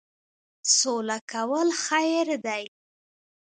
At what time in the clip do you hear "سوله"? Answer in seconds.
0.77-1.17